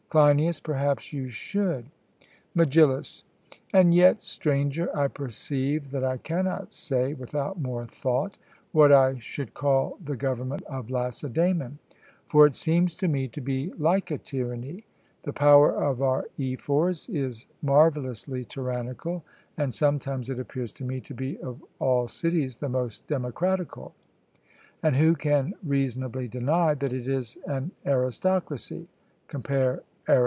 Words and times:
CLEINIAS: 0.11 0.59
Perhaps 0.59 1.13
you 1.13 1.29
should. 1.29 1.85
MEGILLUS: 2.53 3.23
And 3.73 3.93
yet, 3.93 4.21
Stranger, 4.21 4.93
I 4.93 5.07
perceive 5.07 5.89
that 5.91 6.03
I 6.03 6.17
cannot 6.17 6.73
say, 6.73 7.13
without 7.13 7.61
more 7.61 7.85
thought, 7.85 8.35
what 8.73 8.91
I 8.91 9.17
should 9.19 9.53
call 9.53 9.97
the 10.03 10.17
government 10.17 10.63
of 10.63 10.89
Lacedaemon, 10.89 11.79
for 12.27 12.45
it 12.45 12.55
seems 12.55 12.93
to 12.95 13.07
me 13.07 13.29
to 13.29 13.39
be 13.39 13.71
like 13.77 14.11
a 14.11 14.17
tyranny, 14.17 14.83
the 15.23 15.31
power 15.31 15.71
of 15.71 16.01
our 16.01 16.25
Ephors 16.37 17.07
is 17.07 17.47
marvellously 17.61 18.43
tyrannical; 18.43 19.23
and 19.55 19.73
sometimes 19.73 20.29
it 20.29 20.39
appears 20.39 20.73
to 20.73 20.83
me 20.83 20.99
to 20.99 21.13
be 21.13 21.37
of 21.39 21.63
all 21.79 22.09
cities 22.09 22.57
the 22.57 22.67
most 22.67 23.07
democratical; 23.07 23.95
and 24.83 24.97
who 24.97 25.15
can 25.15 25.53
reasonably 25.65 26.27
deny 26.27 26.73
that 26.73 26.91
it 26.91 27.07
is 27.07 27.37
an 27.47 27.71
aristocracy 27.85 28.89
(compare 29.29 29.75
Ar. 30.07 30.19